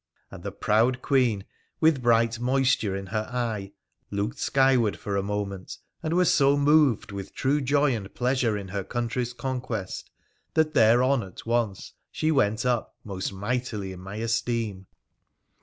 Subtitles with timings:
[0.31, 1.45] 'And the proud Queen,
[1.79, 3.73] with bright moisture in her eye,
[4.09, 8.69] looked skyward for a moment, and was so moved with true joy and pleasure in
[8.69, 10.09] her country's conquest
[10.55, 14.87] that thereon at once she went up most mightily in my esteem.